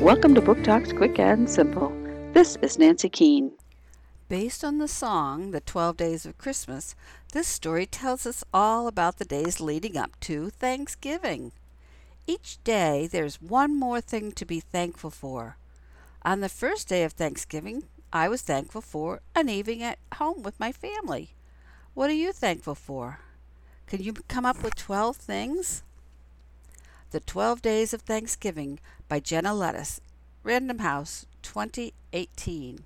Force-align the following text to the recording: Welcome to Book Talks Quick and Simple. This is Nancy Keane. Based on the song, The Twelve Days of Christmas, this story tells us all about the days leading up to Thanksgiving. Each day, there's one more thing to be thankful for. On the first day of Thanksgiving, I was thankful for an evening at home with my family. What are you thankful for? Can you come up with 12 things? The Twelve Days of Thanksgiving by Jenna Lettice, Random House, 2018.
Welcome 0.00 0.32
to 0.36 0.40
Book 0.40 0.62
Talks 0.62 0.92
Quick 0.92 1.18
and 1.18 1.50
Simple. 1.50 1.92
This 2.32 2.56
is 2.62 2.78
Nancy 2.78 3.08
Keane. 3.08 3.54
Based 4.28 4.62
on 4.62 4.78
the 4.78 4.86
song, 4.86 5.50
The 5.50 5.60
Twelve 5.60 5.96
Days 5.96 6.24
of 6.24 6.38
Christmas, 6.38 6.94
this 7.32 7.48
story 7.48 7.84
tells 7.84 8.24
us 8.24 8.44
all 8.54 8.86
about 8.86 9.18
the 9.18 9.24
days 9.24 9.60
leading 9.60 9.96
up 9.96 10.12
to 10.20 10.50
Thanksgiving. 10.50 11.50
Each 12.28 12.62
day, 12.62 13.08
there's 13.10 13.42
one 13.42 13.76
more 13.76 14.00
thing 14.00 14.30
to 14.30 14.44
be 14.44 14.60
thankful 14.60 15.10
for. 15.10 15.56
On 16.22 16.42
the 16.42 16.48
first 16.48 16.86
day 16.86 17.02
of 17.02 17.14
Thanksgiving, 17.14 17.82
I 18.12 18.28
was 18.28 18.42
thankful 18.42 18.82
for 18.82 19.20
an 19.34 19.48
evening 19.48 19.82
at 19.82 19.98
home 20.14 20.44
with 20.44 20.60
my 20.60 20.70
family. 20.70 21.30
What 21.94 22.08
are 22.08 22.14
you 22.14 22.30
thankful 22.30 22.76
for? 22.76 23.18
Can 23.88 24.00
you 24.00 24.12
come 24.28 24.46
up 24.46 24.62
with 24.62 24.76
12 24.76 25.16
things? 25.16 25.82
The 27.10 27.20
Twelve 27.20 27.62
Days 27.62 27.94
of 27.94 28.02
Thanksgiving 28.02 28.80
by 29.08 29.18
Jenna 29.18 29.54
Lettice, 29.54 30.02
Random 30.42 30.80
House, 30.80 31.24
2018. 31.40 32.84